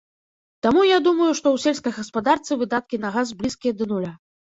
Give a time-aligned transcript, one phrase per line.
[0.65, 4.11] Таму, я думаю, што ў сельскай гаспадарцы выдаткі на газ блізкія да нуля.